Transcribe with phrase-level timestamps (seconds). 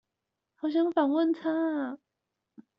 [0.55, 1.97] 好想訪問他啊！